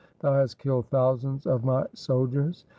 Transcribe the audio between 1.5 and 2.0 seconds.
my